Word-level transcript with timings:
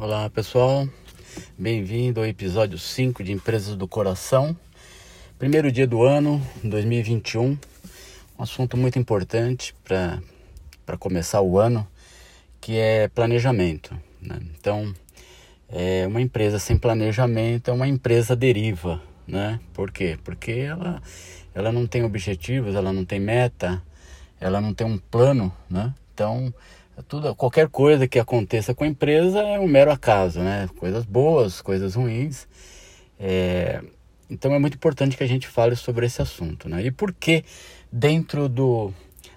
Olá 0.00 0.30
pessoal, 0.30 0.88
bem-vindo 1.58 2.20
ao 2.20 2.26
episódio 2.26 2.78
5 2.78 3.22
de 3.22 3.32
Empresas 3.32 3.76
do 3.76 3.86
Coração. 3.86 4.56
Primeiro 5.38 5.70
dia 5.70 5.86
do 5.86 6.02
ano, 6.02 6.40
2021, 6.64 7.50
um 7.50 7.58
assunto 8.42 8.78
muito 8.78 8.98
importante 8.98 9.74
para 9.84 10.96
começar 10.98 11.42
o 11.42 11.58
ano, 11.58 11.86
que 12.62 12.78
é 12.78 13.08
planejamento. 13.08 13.94
Né? 14.22 14.40
Então, 14.58 14.90
é 15.68 16.06
uma 16.06 16.22
empresa 16.22 16.58
sem 16.58 16.78
planejamento 16.78 17.70
é 17.70 17.74
uma 17.74 17.86
empresa 17.86 18.34
deriva, 18.34 19.02
né? 19.26 19.60
Por 19.74 19.90
quê? 19.90 20.18
Porque 20.24 20.52
ela, 20.52 21.02
ela 21.54 21.70
não 21.70 21.86
tem 21.86 22.04
objetivos, 22.04 22.74
ela 22.74 22.90
não 22.90 23.04
tem 23.04 23.20
meta, 23.20 23.82
ela 24.40 24.62
não 24.62 24.72
tem 24.72 24.86
um 24.86 24.96
plano, 24.96 25.54
né? 25.68 25.92
Então, 26.14 26.54
tudo, 27.02 27.34
qualquer 27.34 27.68
coisa 27.68 28.06
que 28.06 28.18
aconteça 28.18 28.74
com 28.74 28.84
a 28.84 28.86
empresa 28.86 29.40
é 29.40 29.58
um 29.58 29.66
mero 29.66 29.90
acaso, 29.90 30.40
né? 30.40 30.68
Coisas 30.78 31.04
boas, 31.04 31.60
coisas 31.60 31.94
ruins. 31.94 32.46
É, 33.18 33.82
então 34.30 34.54
é 34.54 34.58
muito 34.58 34.74
importante 34.74 35.16
que 35.16 35.24
a 35.24 35.28
gente 35.28 35.46
fale 35.46 35.76
sobre 35.76 36.06
esse 36.06 36.22
assunto, 36.22 36.68
né? 36.68 36.84
E 36.84 36.90
por 36.90 37.12
que 37.12 37.44
dentro 37.92 38.48
do, 38.48 38.92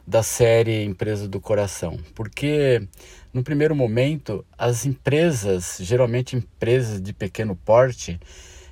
da 0.06 0.22
série 0.23 0.84
Empresas 0.84 1.28
do 1.28 1.40
Coração? 1.40 2.00
Porque 2.14 2.88
no 3.34 3.44
primeiro 3.44 3.76
momento 3.76 4.45
as 4.58 4.86
empresas, 4.86 5.78
geralmente 5.82 6.36
empresas 6.36 7.02
de 7.02 7.12
pequeno 7.12 7.56
porte, 7.56 8.20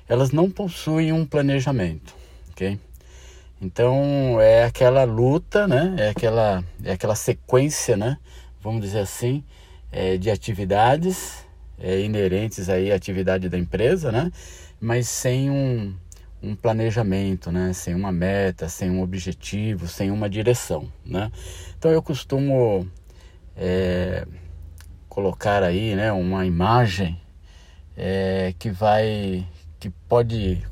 elas 0.08 0.30
não 0.30 0.50
possuem 0.50 1.12
um 1.12 1.26
planejamento, 1.26 2.14
ok? 2.50 2.78
Então 3.60 4.40
é 4.40 4.64
aquela 4.64 5.04
luta, 5.04 5.68
né? 5.68 5.94
É 5.98 6.08
aquela, 6.08 6.64
é 6.82 6.92
aquela 6.92 7.14
sequência, 7.14 7.96
né? 7.96 8.18
Vamos 8.62 8.80
dizer 8.80 9.00
assim, 9.00 9.44
é, 9.90 10.16
de 10.16 10.30
atividades 10.30 11.44
é, 11.78 12.00
inerentes 12.00 12.68
aí 12.68 12.92
à 12.92 12.94
atividade 12.94 13.48
da 13.48 13.58
empresa, 13.58 14.12
né? 14.12 14.30
Mas 14.80 15.08
sem 15.08 15.50
um, 15.50 15.94
um 16.42 16.54
planejamento, 16.54 17.50
né? 17.50 17.72
Sem 17.72 17.94
uma 17.94 18.12
meta, 18.12 18.68
sem 18.68 18.88
um 18.88 19.02
objetivo, 19.02 19.88
sem 19.88 20.10
uma 20.10 20.30
direção, 20.30 20.90
né? 21.04 21.30
Então 21.76 21.90
eu 21.90 22.00
costumo 22.00 22.88
é, 23.56 24.24
colocar 25.08 25.62
aí, 25.62 25.94
né? 25.96 26.12
Uma 26.12 26.46
imagem 26.46 27.20
é, 27.96 28.54
que 28.58 28.70
vai, 28.70 29.46
que 29.80 29.90
pode, 30.08 30.62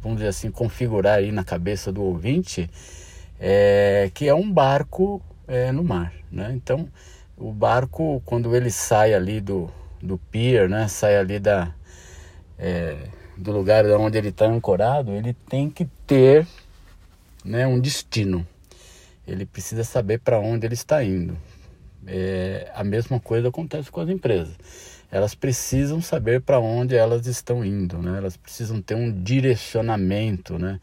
vamos 0.00 0.18
dizer 0.18 0.28
assim, 0.28 0.50
configurar 0.50 1.18
aí 1.18 1.32
na 1.32 1.44
cabeça 1.44 1.90
do 1.90 2.02
ouvinte, 2.02 2.68
é, 3.40 4.10
que 4.14 4.28
é 4.28 4.34
um 4.34 4.52
barco 4.52 5.22
é, 5.48 5.72
no 5.72 5.82
mar, 5.82 6.12
né? 6.30 6.52
Então 6.54 6.88
o 7.42 7.52
barco, 7.52 8.22
quando 8.24 8.54
ele 8.54 8.70
sai 8.70 9.12
ali 9.12 9.40
do, 9.40 9.68
do 10.00 10.16
pier, 10.16 10.68
né, 10.68 10.86
sai 10.86 11.16
ali 11.16 11.40
da, 11.40 11.74
é, 12.56 12.96
do 13.36 13.50
lugar 13.50 13.84
onde 13.98 14.16
ele 14.16 14.28
está 14.28 14.44
ancorado, 14.46 15.10
ele 15.10 15.34
tem 15.48 15.68
que 15.68 15.84
ter 16.06 16.46
né, 17.44 17.66
um 17.66 17.80
destino. 17.80 18.46
Ele 19.26 19.44
precisa 19.44 19.82
saber 19.82 20.20
para 20.20 20.38
onde 20.38 20.66
ele 20.66 20.74
está 20.74 21.02
indo. 21.02 21.36
É, 22.06 22.70
a 22.74 22.84
mesma 22.84 23.18
coisa 23.18 23.48
acontece 23.48 23.90
com 23.90 24.00
as 24.00 24.08
empresas. 24.08 24.54
Elas 25.10 25.34
precisam 25.34 26.00
saber 26.00 26.42
para 26.42 26.60
onde 26.60 26.94
elas 26.94 27.26
estão 27.26 27.64
indo, 27.64 27.98
né? 27.98 28.16
Elas 28.18 28.36
precisam 28.36 28.80
ter 28.80 28.94
um 28.94 29.12
direcionamento, 29.12 30.58
né? 30.58 30.80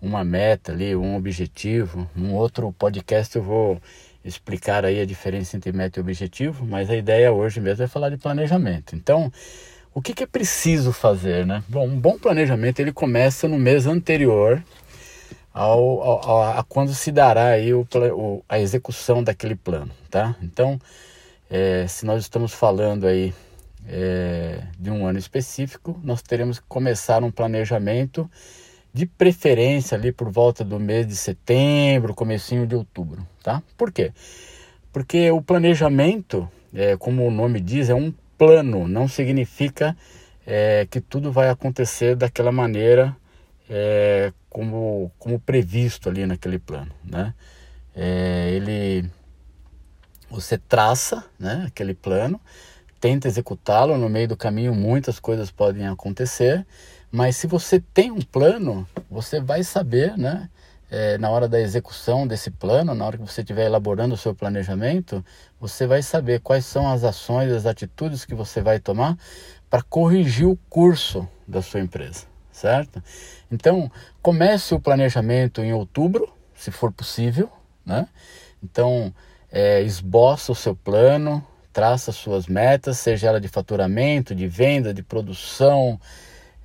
Uma 0.00 0.24
meta 0.24 0.72
ali, 0.72 0.96
um 0.96 1.16
objetivo. 1.16 2.08
Num 2.16 2.34
outro 2.34 2.72
podcast 2.72 3.36
eu 3.36 3.42
vou 3.42 3.80
explicar 4.28 4.84
aí 4.84 5.00
a 5.00 5.06
diferença 5.06 5.56
entre 5.56 5.72
meta 5.72 5.98
e 5.98 6.02
objetivo, 6.02 6.66
mas 6.66 6.90
a 6.90 6.96
ideia 6.96 7.32
hoje 7.32 7.60
mesmo 7.60 7.84
é 7.84 7.88
falar 7.88 8.10
de 8.10 8.16
planejamento. 8.16 8.94
Então, 8.94 9.32
o 9.94 10.02
que, 10.02 10.14
que 10.14 10.22
é 10.22 10.26
preciso 10.26 10.92
fazer, 10.92 11.46
né? 11.46 11.62
Bom, 11.68 11.86
um 11.86 11.98
bom 11.98 12.18
planejamento 12.18 12.80
ele 12.80 12.92
começa 12.92 13.48
no 13.48 13.58
mês 13.58 13.86
anterior 13.86 14.62
ao, 15.52 16.02
ao 16.02 16.42
a, 16.42 16.58
a, 16.60 16.62
quando 16.62 16.94
se 16.94 17.10
dará 17.10 17.48
aí 17.48 17.74
o, 17.74 17.86
o, 18.14 18.44
a 18.48 18.60
execução 18.60 19.24
daquele 19.24 19.56
plano, 19.56 19.90
tá? 20.10 20.36
Então, 20.42 20.78
é, 21.50 21.86
se 21.88 22.06
nós 22.06 22.22
estamos 22.22 22.52
falando 22.52 23.06
aí 23.06 23.34
é, 23.88 24.62
de 24.78 24.90
um 24.90 25.06
ano 25.06 25.18
específico, 25.18 25.98
nós 26.04 26.22
teremos 26.22 26.58
que 26.58 26.66
começar 26.68 27.24
um 27.24 27.30
planejamento 27.30 28.30
de 28.98 29.06
preferência 29.06 29.96
ali 29.96 30.10
por 30.10 30.28
volta 30.28 30.64
do 30.64 30.80
mês 30.80 31.06
de 31.06 31.14
setembro, 31.14 32.12
comecinho 32.12 32.66
de 32.66 32.74
outubro, 32.74 33.24
tá? 33.44 33.62
Por 33.76 33.92
quê? 33.92 34.12
Porque 34.92 35.30
o 35.30 35.40
planejamento, 35.40 36.50
é, 36.74 36.96
como 36.96 37.24
o 37.24 37.30
nome 37.30 37.60
diz, 37.60 37.88
é 37.88 37.94
um 37.94 38.12
plano, 38.36 38.88
não 38.88 39.06
significa 39.06 39.96
é, 40.44 40.84
que 40.90 41.00
tudo 41.00 41.30
vai 41.30 41.48
acontecer 41.48 42.16
daquela 42.16 42.50
maneira 42.50 43.16
é, 43.70 44.32
como, 44.50 45.12
como 45.16 45.38
previsto 45.38 46.08
ali 46.08 46.26
naquele 46.26 46.58
plano, 46.58 46.90
né? 47.04 47.34
É, 47.94 48.50
ele, 48.50 49.08
você 50.28 50.58
traça, 50.58 51.24
né, 51.38 51.66
aquele 51.68 51.94
plano, 51.94 52.40
tenta 53.00 53.28
executá-lo, 53.28 53.96
no 53.96 54.08
meio 54.08 54.26
do 54.26 54.36
caminho 54.36 54.74
muitas 54.74 55.20
coisas 55.20 55.52
podem 55.52 55.86
acontecer, 55.86 56.66
mas 57.10 57.36
se 57.36 57.46
você 57.46 57.80
tem 57.80 58.10
um 58.10 58.20
plano, 58.20 58.86
você 59.10 59.40
vai 59.40 59.62
saber, 59.62 60.16
né? 60.16 60.48
É, 60.90 61.18
na 61.18 61.28
hora 61.28 61.46
da 61.46 61.60
execução 61.60 62.26
desse 62.26 62.50
plano, 62.50 62.94
na 62.94 63.04
hora 63.04 63.18
que 63.18 63.22
você 63.22 63.42
estiver 63.42 63.66
elaborando 63.66 64.14
o 64.14 64.16
seu 64.16 64.34
planejamento, 64.34 65.22
você 65.60 65.86
vai 65.86 66.02
saber 66.02 66.40
quais 66.40 66.64
são 66.64 66.90
as 66.90 67.04
ações, 67.04 67.52
as 67.52 67.66
atitudes 67.66 68.24
que 68.24 68.34
você 68.34 68.62
vai 68.62 68.80
tomar 68.80 69.18
para 69.68 69.82
corrigir 69.82 70.46
o 70.46 70.58
curso 70.70 71.28
da 71.46 71.60
sua 71.60 71.80
empresa, 71.80 72.24
certo? 72.50 73.02
Então, 73.52 73.92
comece 74.22 74.74
o 74.74 74.80
planejamento 74.80 75.60
em 75.60 75.74
outubro, 75.74 76.32
se 76.54 76.70
for 76.70 76.90
possível, 76.90 77.50
né? 77.84 78.08
Então, 78.62 79.12
é, 79.52 79.82
esboça 79.82 80.52
o 80.52 80.54
seu 80.54 80.74
plano, 80.74 81.44
traça 81.72 82.12
suas 82.12 82.46
metas, 82.46 82.98
seja 82.98 83.28
ela 83.28 83.40
de 83.40 83.48
faturamento, 83.48 84.34
de 84.34 84.46
venda, 84.46 84.92
de 84.92 85.02
produção, 85.02 86.00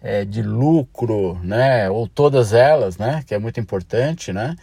é, 0.03 0.25
de 0.25 0.41
lucro, 0.41 1.39
né, 1.41 1.89
ou 1.89 2.07
todas 2.07 2.51
elas, 2.51 2.97
né, 2.97 3.23
que 3.25 3.33
é 3.33 3.39
muito 3.39 3.57
importante, 3.57 4.33
né, 4.33 4.55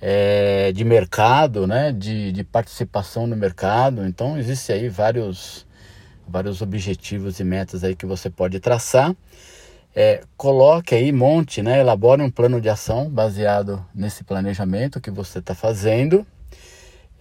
é, 0.00 0.72
de 0.72 0.84
mercado, 0.84 1.68
né, 1.68 1.92
de, 1.92 2.32
de 2.32 2.42
participação 2.42 3.28
no 3.28 3.36
mercado. 3.36 4.04
Então, 4.04 4.36
existe 4.36 4.72
aí 4.72 4.88
vários, 4.88 5.64
vários 6.26 6.60
objetivos 6.60 7.38
e 7.38 7.44
metas 7.44 7.84
aí 7.84 7.94
que 7.94 8.04
você 8.04 8.28
pode 8.28 8.58
traçar. 8.58 9.14
É, 9.94 10.22
coloque 10.36 10.94
aí, 10.94 11.12
monte, 11.12 11.62
né, 11.62 11.78
elabore 11.78 12.20
um 12.20 12.30
plano 12.30 12.60
de 12.60 12.68
ação 12.68 13.08
baseado 13.08 13.84
nesse 13.94 14.24
planejamento 14.24 15.00
que 15.00 15.10
você 15.10 15.38
está 15.38 15.54
fazendo 15.54 16.26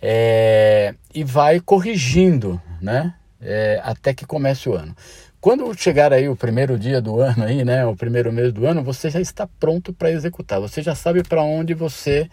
é, 0.02 0.96
e 1.14 1.24
vai 1.24 1.60
corrigindo, 1.60 2.60
né, 2.82 3.14
é, 3.40 3.80
até 3.84 4.14
que 4.14 4.26
comece 4.26 4.68
o 4.68 4.74
ano. 4.74 4.96
Quando 5.41 5.74
chegar 5.75 6.13
aí 6.13 6.29
o 6.29 6.35
primeiro 6.35 6.78
dia 6.78 7.02
do 7.02 7.19
ano 7.19 7.44
aí, 7.44 7.66
né, 7.66 7.84
o 7.84 7.96
primeiro 7.96 8.31
mês 8.31 8.53
do 8.53 8.68
ano, 8.68 8.84
você 8.84 9.09
já 9.09 9.19
está 9.19 9.47
pronto 9.47 9.91
para 9.91 10.12
executar. 10.12 10.62
Você 10.62 10.84
já 10.84 10.94
sabe 10.94 11.24
para 11.24 11.41
onde 11.41 11.74
você 11.74 12.29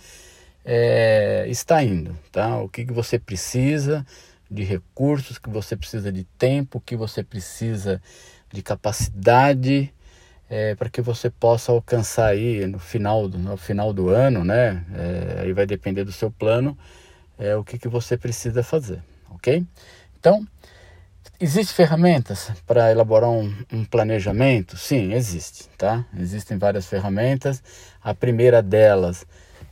é, 0.62 1.46
está 1.48 1.82
indo, 1.82 2.14
tá? 2.30 2.58
O 2.60 2.68
que, 2.68 2.84
que 2.84 2.92
você 2.92 3.18
precisa 3.18 4.04
de 4.50 4.62
recursos, 4.62 5.38
que 5.38 5.48
você 5.48 5.74
precisa 5.74 6.12
de 6.12 6.24
tempo, 6.36 6.82
que 6.84 6.96
você 6.96 7.24
precisa 7.24 7.98
de 8.52 8.60
capacidade 8.60 9.90
é, 10.50 10.74
para 10.74 10.90
que 10.90 11.00
você 11.00 11.30
possa 11.30 11.72
alcançar 11.72 12.26
aí 12.26 12.66
no 12.66 12.78
final 12.78 13.26
do, 13.26 13.38
no 13.38 13.56
final 13.56 13.90
do 13.90 14.10
ano, 14.10 14.44
né? 14.44 14.84
É, 14.94 15.40
aí 15.44 15.52
vai 15.54 15.64
depender 15.64 16.04
do 16.04 16.12
seu 16.12 16.30
plano, 16.30 16.76
é, 17.38 17.56
o 17.56 17.64
que, 17.64 17.78
que 17.78 17.88
você 17.88 18.18
precisa 18.18 18.62
fazer, 18.62 19.02
ok? 19.30 19.64
Então, 20.20 20.46
Existem 21.40 21.74
ferramentas 21.74 22.50
para 22.66 22.90
elaborar 22.90 23.30
um, 23.30 23.54
um, 23.72 23.84
planejamento? 23.84 24.76
Sim, 24.76 25.12
existe, 25.12 25.68
tá? 25.78 26.04
Existem 26.18 26.58
várias 26.58 26.86
ferramentas. 26.86 27.62
A 28.02 28.12
primeira 28.12 28.62
delas, 28.62 29.24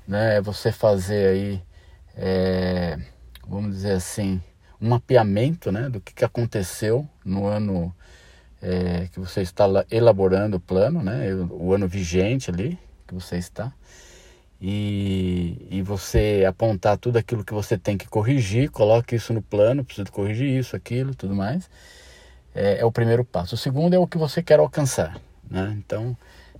né, 0.06 0.36
é 0.36 0.40
você 0.40 0.70
fazer 0.70 1.28
aí, 1.28 1.62
é, 2.16 2.98
vamos 3.46 3.74
dizer 3.74 3.92
assim, 3.92 4.40
um 4.80 4.88
mapeamento, 4.90 5.72
né, 5.72 5.88
do 5.88 6.00
que, 6.00 6.14
que 6.14 6.24
aconteceu 6.24 7.08
no 7.24 7.46
ano 7.46 7.94
é, 8.62 9.08
que 9.12 9.18
você 9.18 9.42
está 9.42 9.66
elaborando 9.90 10.56
o 10.56 10.60
plano, 10.60 11.02
né, 11.02 11.34
o 11.50 11.72
ano 11.74 11.88
vigente 11.88 12.50
ali 12.50 12.78
que 13.06 13.14
você 13.14 13.36
está 13.36 13.72
e, 14.60 15.66
e 15.70 15.82
você 15.82 16.44
apontar 16.48 16.96
tudo 16.98 17.18
aquilo 17.18 17.44
que 17.44 17.52
você 17.52 17.76
tem 17.76 17.98
que 17.98 18.08
corrigir, 18.08 18.70
coloque 18.70 19.14
isso 19.14 19.32
no 19.32 19.42
plano, 19.42 19.84
preciso 19.84 20.10
corrigir 20.10 20.48
isso, 20.48 20.74
aquilo, 20.74 21.14
tudo 21.14 21.34
mais. 21.34 21.68
É, 22.54 22.78
é 22.78 22.84
o 22.84 22.92
primeiro 22.92 23.24
passo. 23.24 23.54
O 23.54 23.58
segundo 23.58 23.94
é 23.94 23.98
o 23.98 24.06
que 24.06 24.16
você 24.16 24.42
quer 24.42 24.58
alcançar. 24.58 25.20
Né? 25.48 25.74
Então, 25.78 26.16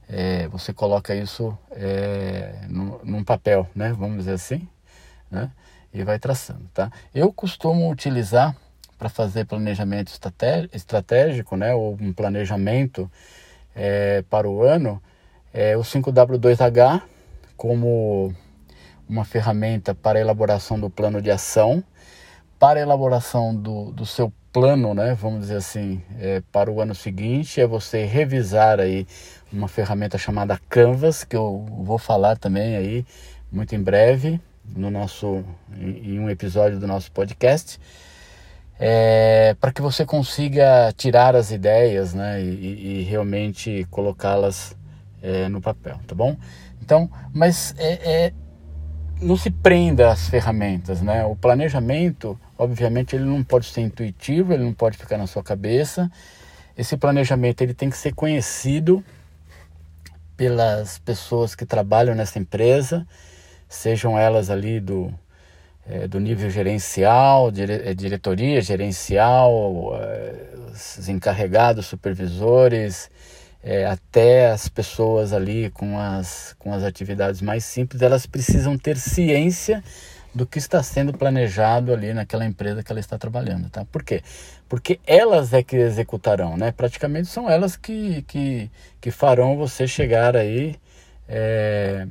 é, 0.08 0.46
você 0.48 0.72
coloca 0.72 1.14
isso 1.14 1.56
é, 1.70 2.66
no, 2.68 3.00
num 3.02 3.24
papel, 3.24 3.68
né? 3.74 3.92
vamos 3.92 4.18
dizer 4.18 4.32
assim, 4.32 4.68
né? 5.30 5.50
e 5.92 6.04
vai 6.04 6.18
traçando. 6.18 6.68
Tá? 6.74 6.90
Eu 7.14 7.32
costumo 7.32 7.90
utilizar 7.90 8.54
para 8.98 9.08
fazer 9.08 9.44
planejamento 9.44 10.10
estratégico, 10.72 11.56
né, 11.56 11.74
ou 11.74 11.98
um 12.00 12.14
planejamento 12.14 13.10
é, 13.74 14.22
para 14.30 14.48
o 14.48 14.62
ano, 14.62 15.02
é 15.52 15.76
o 15.76 15.80
5W2H 15.80 17.02
como 17.56 18.34
uma 19.08 19.24
ferramenta 19.24 19.94
para 19.94 20.18
a 20.18 20.20
elaboração 20.20 20.78
do 20.78 20.90
plano 20.90 21.22
de 21.22 21.30
ação, 21.30 21.82
para 22.58 22.78
a 22.78 22.82
elaboração 22.82 23.54
do, 23.54 23.92
do 23.92 24.04
seu 24.04 24.32
plano, 24.52 24.94
né, 24.94 25.14
vamos 25.14 25.40
dizer 25.40 25.56
assim, 25.56 26.02
é, 26.18 26.42
para 26.50 26.70
o 26.70 26.80
ano 26.80 26.94
seguinte, 26.94 27.60
é 27.60 27.66
você 27.66 28.04
revisar 28.04 28.80
aí 28.80 29.06
uma 29.52 29.68
ferramenta 29.68 30.16
chamada 30.16 30.58
Canvas, 30.68 31.24
que 31.24 31.36
eu 31.36 31.66
vou 31.82 31.98
falar 31.98 32.38
também 32.38 32.76
aí 32.76 33.04
muito 33.52 33.74
em 33.74 33.82
breve 33.82 34.40
no 34.74 34.90
nosso 34.90 35.44
em, 35.76 36.14
em 36.14 36.18
um 36.18 36.30
episódio 36.30 36.80
do 36.80 36.86
nosso 36.86 37.12
podcast, 37.12 37.78
é, 38.78 39.54
para 39.60 39.72
que 39.72 39.80
você 39.80 40.04
consiga 40.04 40.92
tirar 40.96 41.36
as 41.36 41.50
ideias, 41.50 42.14
né, 42.14 42.42
e, 42.42 43.00
e 43.00 43.02
realmente 43.02 43.86
colocá-las 43.90 44.76
é, 45.22 45.48
no 45.48 45.60
papel, 45.60 45.98
tá 46.06 46.14
bom? 46.14 46.36
Então, 46.86 47.10
mas 47.34 47.74
é, 47.78 48.26
é 48.26 48.32
não 49.20 49.36
se 49.36 49.50
prenda 49.50 50.12
às 50.12 50.28
ferramentas, 50.28 51.02
né? 51.02 51.24
O 51.24 51.34
planejamento, 51.34 52.38
obviamente, 52.56 53.16
ele 53.16 53.24
não 53.24 53.42
pode 53.42 53.66
ser 53.66 53.80
intuitivo, 53.80 54.52
ele 54.52 54.62
não 54.62 54.72
pode 54.72 54.96
ficar 54.96 55.18
na 55.18 55.26
sua 55.26 55.42
cabeça. 55.42 56.08
Esse 56.78 56.96
planejamento 56.96 57.60
ele 57.60 57.74
tem 57.74 57.90
que 57.90 57.96
ser 57.96 58.14
conhecido 58.14 59.02
pelas 60.36 60.98
pessoas 60.98 61.56
que 61.56 61.66
trabalham 61.66 62.14
nessa 62.14 62.38
empresa, 62.38 63.04
sejam 63.68 64.16
elas 64.16 64.48
ali 64.48 64.78
do, 64.78 65.12
é, 65.88 66.06
do 66.06 66.20
nível 66.20 66.50
gerencial, 66.50 67.50
dire, 67.50 67.72
é, 67.84 67.94
diretoria 67.94 68.60
gerencial, 68.60 69.98
é, 70.00 70.54
os 70.70 71.08
encarregados, 71.08 71.86
supervisores, 71.86 73.10
é, 73.66 73.84
até 73.84 74.52
as 74.52 74.68
pessoas 74.68 75.32
ali 75.32 75.70
com 75.70 75.98
as, 75.98 76.54
com 76.56 76.72
as 76.72 76.84
atividades 76.84 77.42
mais 77.42 77.64
simples, 77.64 78.00
elas 78.00 78.24
precisam 78.24 78.78
ter 78.78 78.96
ciência 78.96 79.82
do 80.32 80.46
que 80.46 80.58
está 80.58 80.80
sendo 80.84 81.12
planejado 81.12 81.92
ali 81.92 82.14
naquela 82.14 82.46
empresa 82.46 82.80
que 82.80 82.92
ela 82.92 83.00
está 83.00 83.18
trabalhando, 83.18 83.68
tá? 83.68 83.84
Por 83.84 84.04
quê? 84.04 84.22
Porque 84.68 85.00
elas 85.04 85.52
é 85.52 85.64
que 85.64 85.74
executarão, 85.74 86.56
né? 86.56 86.70
Praticamente 86.70 87.26
são 87.26 87.50
elas 87.50 87.74
que, 87.76 88.22
que, 88.22 88.70
que 89.00 89.10
farão 89.10 89.56
você 89.56 89.84
chegar 89.88 90.36
aí 90.36 90.76
é, 91.28 92.06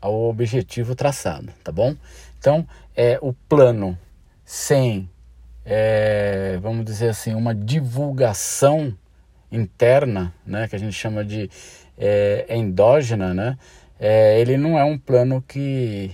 ao 0.00 0.14
objetivo 0.14 0.94
traçado, 0.94 1.52
tá 1.62 1.70
bom? 1.70 1.94
Então, 2.38 2.66
é, 2.96 3.18
o 3.20 3.34
plano 3.34 3.98
sem, 4.42 5.06
é, 5.66 6.58
vamos 6.62 6.86
dizer 6.86 7.10
assim, 7.10 7.34
uma 7.34 7.54
divulgação 7.54 8.96
interna, 9.50 10.32
né, 10.44 10.68
que 10.68 10.76
a 10.76 10.78
gente 10.78 10.92
chama 10.92 11.24
de 11.24 11.50
é, 11.96 12.46
endógena, 12.50 13.32
né, 13.32 13.58
é, 13.98 14.40
ele 14.40 14.56
não 14.56 14.78
é 14.78 14.84
um 14.84 14.98
plano 14.98 15.42
que, 15.46 16.10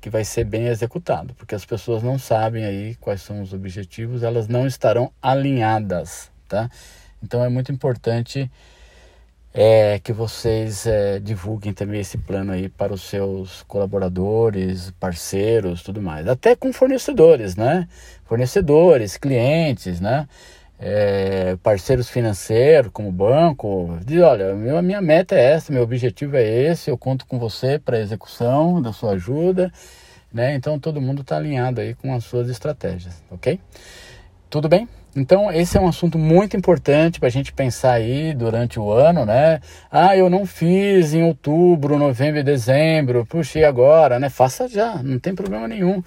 que 0.00 0.08
vai 0.08 0.24
ser 0.24 0.44
bem 0.44 0.66
executado, 0.66 1.34
porque 1.34 1.54
as 1.54 1.64
pessoas 1.64 2.02
não 2.02 2.18
sabem 2.18 2.64
aí 2.64 2.94
quais 2.96 3.22
são 3.22 3.42
os 3.42 3.52
objetivos, 3.52 4.22
elas 4.22 4.48
não 4.48 4.66
estarão 4.66 5.12
alinhadas, 5.20 6.30
tá? 6.48 6.70
Então 7.22 7.44
é 7.44 7.48
muito 7.48 7.72
importante 7.72 8.50
é, 9.54 9.98
que 9.98 10.12
vocês 10.12 10.86
é, 10.86 11.18
divulguem 11.18 11.72
também 11.72 12.00
esse 12.00 12.16
plano 12.16 12.52
aí 12.52 12.68
para 12.68 12.92
os 12.92 13.02
seus 13.02 13.62
colaboradores, 13.64 14.90
parceiros, 14.98 15.82
tudo 15.82 16.00
mais, 16.00 16.26
até 16.26 16.56
com 16.56 16.72
fornecedores, 16.72 17.54
né? 17.54 17.86
Fornecedores, 18.24 19.16
clientes, 19.16 20.00
né? 20.00 20.26
É, 20.84 21.56
parceiros 21.62 22.10
financeiros, 22.10 22.90
como 22.92 23.12
banco, 23.12 23.96
diz, 24.04 24.20
olha, 24.20 24.50
a 24.50 24.82
minha 24.82 25.00
meta 25.00 25.36
é 25.36 25.52
essa, 25.52 25.72
meu 25.72 25.82
objetivo 25.82 26.36
é 26.36 26.42
esse, 26.42 26.90
eu 26.90 26.98
conto 26.98 27.24
com 27.24 27.38
você 27.38 27.78
para 27.78 27.96
a 27.96 28.00
execução 28.00 28.82
da 28.82 28.92
sua 28.92 29.12
ajuda, 29.12 29.72
né? 30.34 30.56
Então 30.56 30.80
todo 30.80 31.00
mundo 31.00 31.22
está 31.22 31.36
alinhado 31.36 31.80
aí 31.80 31.94
com 31.94 32.12
as 32.12 32.24
suas 32.24 32.48
estratégias, 32.48 33.22
ok? 33.30 33.60
Tudo 34.50 34.68
bem? 34.68 34.88
Então 35.14 35.52
esse 35.52 35.78
é 35.78 35.80
um 35.80 35.86
assunto 35.86 36.18
muito 36.18 36.56
importante 36.56 37.20
para 37.20 37.28
a 37.28 37.32
gente 37.32 37.52
pensar 37.52 37.92
aí 37.92 38.34
durante 38.34 38.80
o 38.80 38.90
ano, 38.90 39.24
né? 39.24 39.60
Ah, 39.88 40.16
eu 40.16 40.28
não 40.28 40.44
fiz 40.44 41.14
em 41.14 41.22
outubro, 41.22 41.96
novembro 41.96 42.40
e 42.40 42.42
dezembro, 42.42 43.24
puxei 43.24 43.62
agora, 43.62 44.18
né? 44.18 44.28
Faça 44.28 44.66
já, 44.66 45.00
não 45.00 45.20
tem 45.20 45.32
problema 45.32 45.68
nenhum. 45.68 46.02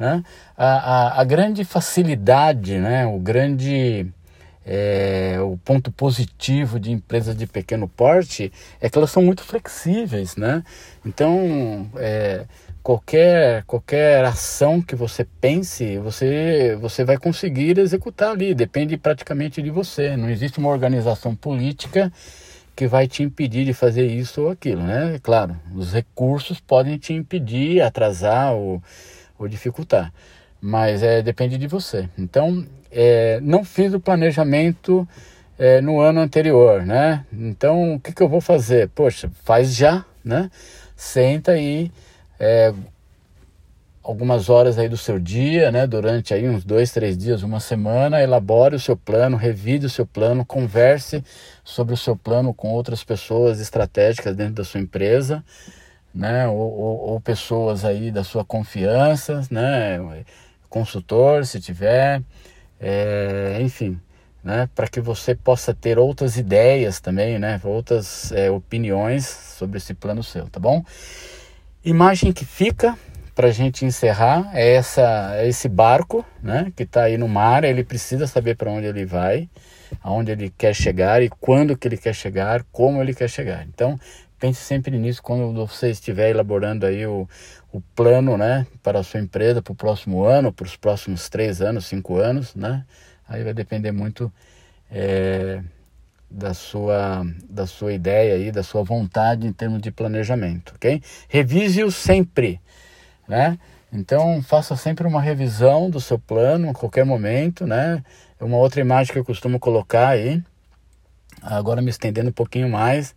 Né? 0.00 0.24
A, 0.56 0.66
a, 0.66 1.20
a 1.20 1.24
grande 1.24 1.62
facilidade, 1.62 2.78
né? 2.78 3.06
o 3.06 3.18
grande 3.18 4.10
é, 4.64 5.36
o 5.42 5.58
ponto 5.58 5.92
positivo 5.92 6.80
de 6.80 6.90
empresas 6.90 7.36
de 7.36 7.46
pequeno 7.46 7.86
porte 7.86 8.50
é 8.80 8.88
que 8.88 8.96
elas 8.96 9.10
são 9.10 9.22
muito 9.22 9.42
flexíveis. 9.42 10.36
Né? 10.36 10.64
Então, 11.04 11.86
é, 11.96 12.46
qualquer, 12.82 13.62
qualquer 13.64 14.24
ação 14.24 14.80
que 14.80 14.96
você 14.96 15.26
pense, 15.38 15.98
você, 15.98 16.78
você 16.80 17.04
vai 17.04 17.18
conseguir 17.18 17.78
executar 17.78 18.30
ali, 18.30 18.54
depende 18.54 18.96
praticamente 18.96 19.60
de 19.60 19.68
você. 19.68 20.16
Não 20.16 20.30
existe 20.30 20.58
uma 20.58 20.70
organização 20.70 21.34
política 21.34 22.10
que 22.74 22.86
vai 22.86 23.06
te 23.06 23.22
impedir 23.22 23.66
de 23.66 23.74
fazer 23.74 24.06
isso 24.06 24.40
ou 24.40 24.50
aquilo, 24.50 24.82
né? 24.82 25.18
Claro, 25.22 25.54
os 25.74 25.92
recursos 25.92 26.58
podem 26.60 26.96
te 26.96 27.12
impedir, 27.12 27.82
atrasar 27.82 28.54
ou 28.54 28.82
ou 29.40 29.48
dificultar. 29.48 30.12
Mas 30.60 31.02
é, 31.02 31.22
depende 31.22 31.56
de 31.56 31.66
você. 31.66 32.08
Então, 32.18 32.66
é, 32.90 33.40
não 33.42 33.64
fiz 33.64 33.94
o 33.94 34.00
planejamento 34.00 35.08
é, 35.58 35.80
no 35.80 36.00
ano 36.00 36.20
anterior, 36.20 36.84
né? 36.84 37.24
Então, 37.32 37.94
o 37.94 38.00
que, 38.00 38.12
que 38.12 38.22
eu 38.22 38.28
vou 38.28 38.40
fazer? 38.40 38.90
Poxa, 38.90 39.30
faz 39.42 39.74
já, 39.74 40.04
né? 40.22 40.50
Senta 40.94 41.52
aí 41.52 41.90
é, 42.38 42.74
algumas 44.02 44.50
horas 44.50 44.78
aí 44.78 44.88
do 44.88 44.98
seu 44.98 45.18
dia, 45.18 45.70
né? 45.70 45.86
Durante 45.86 46.34
aí 46.34 46.46
uns 46.46 46.62
dois, 46.62 46.92
três 46.92 47.16
dias, 47.16 47.42
uma 47.42 47.60
semana, 47.60 48.22
elabore 48.22 48.76
o 48.76 48.80
seu 48.80 48.96
plano, 48.96 49.38
revide 49.38 49.86
o 49.86 49.90
seu 49.90 50.04
plano, 50.04 50.44
converse 50.44 51.24
sobre 51.64 51.94
o 51.94 51.96
seu 51.96 52.14
plano 52.14 52.52
com 52.52 52.68
outras 52.68 53.02
pessoas 53.02 53.60
estratégicas 53.60 54.36
dentro 54.36 54.54
da 54.54 54.64
sua 54.64 54.80
empresa 54.80 55.42
né? 56.14 56.46
Ou, 56.48 56.56
ou, 56.56 56.98
ou, 57.10 57.20
pessoas 57.20 57.84
aí 57.84 58.10
da 58.10 58.24
sua 58.24 58.44
confiança, 58.44 59.42
né? 59.50 59.98
Consultor, 60.68 61.44
se 61.44 61.60
tiver, 61.60 62.22
é, 62.80 63.58
enfim, 63.60 63.98
né? 64.42 64.68
Para 64.74 64.88
que 64.88 65.00
você 65.00 65.34
possa 65.34 65.74
ter 65.74 65.98
outras 65.98 66.36
ideias 66.36 67.00
também, 67.00 67.38
né? 67.38 67.60
Outras 67.64 68.32
é, 68.32 68.50
opiniões 68.50 69.26
sobre 69.26 69.78
esse 69.78 69.94
plano 69.94 70.22
seu, 70.22 70.48
tá 70.48 70.60
bom? 70.60 70.84
Imagem 71.84 72.32
que 72.32 72.44
fica 72.44 72.96
para 73.34 73.48
a 73.48 73.52
gente 73.52 73.84
encerrar 73.84 74.50
é 74.52 74.74
essa, 74.74 75.32
é 75.36 75.48
esse 75.48 75.68
barco, 75.68 76.24
né? 76.42 76.72
Que 76.76 76.82
está 76.82 77.04
aí 77.04 77.16
no 77.16 77.28
mar. 77.28 77.64
Ele 77.64 77.82
precisa 77.82 78.26
saber 78.26 78.56
para 78.56 78.70
onde 78.70 78.86
ele 78.86 79.06
vai, 79.06 79.48
aonde 80.02 80.32
ele 80.32 80.52
quer 80.56 80.74
chegar 80.74 81.22
e 81.22 81.28
quando 81.28 81.76
que 81.76 81.88
ele 81.88 81.96
quer 81.96 82.14
chegar, 82.14 82.64
como 82.70 83.00
ele 83.00 83.14
quer 83.14 83.28
chegar. 83.28 83.66
Então 83.66 83.98
pense 84.40 84.60
sempre 84.62 84.98
nisso 84.98 85.22
quando 85.22 85.52
você 85.52 85.90
estiver 85.90 86.30
elaborando 86.30 86.86
aí 86.86 87.06
o, 87.06 87.28
o 87.70 87.80
plano, 87.94 88.38
né, 88.38 88.66
para 88.82 89.00
a 89.00 89.02
sua 89.02 89.20
empresa 89.20 89.60
para 89.60 89.72
o 89.72 89.76
próximo 89.76 90.24
ano, 90.24 90.50
para 90.50 90.64
os 90.66 90.76
próximos 90.76 91.28
três 91.28 91.60
anos, 91.60 91.86
cinco 91.86 92.16
anos, 92.16 92.54
né? 92.54 92.84
Aí 93.28 93.44
vai 93.44 93.52
depender 93.52 93.92
muito 93.92 94.32
é, 94.90 95.62
da 96.28 96.54
sua 96.54 97.24
da 97.48 97.66
sua 97.66 97.92
ideia 97.92 98.34
aí, 98.34 98.50
da 98.50 98.62
sua 98.62 98.82
vontade 98.82 99.46
em 99.46 99.52
termos 99.52 99.80
de 99.82 99.90
planejamento, 99.90 100.72
ok? 100.74 101.02
Revise-o 101.28 101.92
sempre, 101.92 102.60
né? 103.28 103.58
Então 103.92 104.42
faça 104.42 104.74
sempre 104.74 105.06
uma 105.06 105.20
revisão 105.20 105.90
do 105.90 106.00
seu 106.00 106.18
plano 106.18 106.70
a 106.70 106.74
qualquer 106.74 107.04
momento, 107.04 107.66
né? 107.66 108.02
É 108.40 108.44
uma 108.44 108.56
outra 108.56 108.80
imagem 108.80 109.12
que 109.12 109.18
eu 109.18 109.24
costumo 109.24 109.60
colocar 109.60 110.08
aí, 110.08 110.42
agora 111.42 111.82
me 111.82 111.90
estendendo 111.90 112.30
um 112.30 112.32
pouquinho 112.32 112.68
mais 112.68 113.14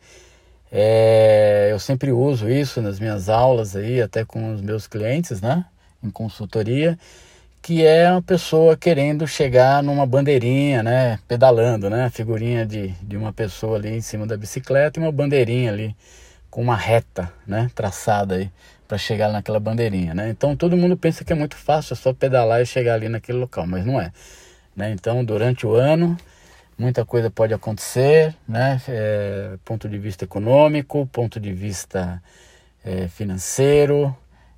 é, 0.76 1.70
eu 1.72 1.78
sempre 1.78 2.12
uso 2.12 2.50
isso 2.50 2.82
nas 2.82 3.00
minhas 3.00 3.30
aulas 3.30 3.76
aí, 3.76 4.02
até 4.02 4.26
com 4.26 4.56
os 4.56 4.60
meus 4.60 4.88
clientes, 4.88 5.40
né? 5.40 5.64
Em 6.04 6.10
consultoria, 6.10 6.98
que 7.62 7.86
é 7.86 8.12
uma 8.12 8.24
pessoa 8.24 8.76
querendo 8.76 9.28
chegar 9.28 9.84
numa 9.84 10.04
bandeirinha, 10.08 10.82
né? 10.82 11.20
Pedalando, 11.28 11.92
né? 11.92 12.10
Figurinha 12.10 12.66
de, 12.66 12.88
de 13.04 13.16
uma 13.16 13.32
pessoa 13.32 13.78
ali 13.78 13.90
em 13.96 14.02
cima 14.02 14.26
da 14.26 14.36
bicicleta 14.36 15.00
e 15.00 15.04
uma 15.04 15.12
bandeirinha 15.12 15.72
ali 15.72 15.96
com 16.50 16.64
uma 16.64 16.76
reta, 16.76 17.32
né? 17.46 17.70
Traçada 17.76 18.34
aí 18.36 18.50
para 18.88 18.98
chegar 18.98 19.32
naquela 19.32 19.60
bandeirinha, 19.60 20.16
né? 20.16 20.32
Então 20.32 20.56
todo 20.56 20.76
mundo 20.76 20.98
pensa 20.98 21.24
que 21.24 21.32
é 21.32 21.36
muito 21.36 21.56
fácil, 21.56 21.94
é 21.94 21.98
só 21.98 22.14
pedalar 22.14 22.64
e 22.64 22.66
chegar 22.66 22.96
ali 22.96 23.08
naquele 23.08 23.38
local, 23.38 23.68
mas 23.68 23.86
não 23.86 24.02
é. 24.02 24.12
Né? 24.76 24.92
Então 24.92 25.24
durante 25.24 25.68
o 25.68 25.76
ano 25.76 26.18
muita 26.78 27.06
coisa 27.06 27.30
pode 27.30 27.54
acontecer, 27.54 28.36
né? 28.48 28.82
É, 28.88 29.58
ponto 29.66 29.88
de 29.90 29.98
vista 29.98 30.26
econômico, 30.26 31.08
ponto 31.08 31.40
de 31.40 31.54
vista 31.54 32.22
é, 32.84 33.08
financeiro, 33.08 34.16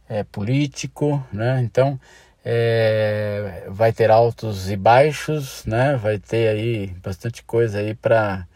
é, 0.10 0.24
político, 0.24 1.24
né? 1.34 1.62
Então, 1.62 2.00
É, 2.48 3.66
vai 3.70 3.92
ter 3.92 4.12
altos 4.12 4.70
e 4.70 4.76
baixos, 4.78 5.66
né? 5.66 5.96
Vai 5.98 6.20
ter 6.20 6.48
aí 6.50 6.88
bastante 7.04 7.44
coisa 7.44 7.80
aí 7.80 7.96
para 7.96 8.48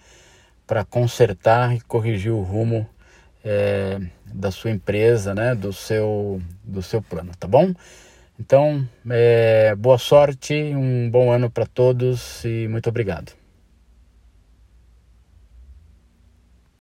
para 0.67 0.85
consertar 0.85 1.75
e 1.75 1.81
corrigir 1.81 2.31
o 2.31 2.41
rumo 2.41 2.87
é, 3.43 3.99
da 4.25 4.51
sua 4.51 4.71
empresa, 4.71 5.33
né? 5.35 5.55
Do 5.55 5.73
seu 5.73 6.41
do 6.63 6.81
seu 6.83 7.01
plano, 7.01 7.31
tá 7.39 7.47
bom? 7.47 7.73
Então, 8.39 8.87
é, 9.09 9.75
boa 9.75 9.97
sorte, 9.97 10.53
um 10.53 11.09
bom 11.09 11.31
ano 11.31 11.49
para 11.49 11.65
todos 11.65 12.43
e 12.45 12.67
muito 12.69 12.89
obrigado. 12.89 13.38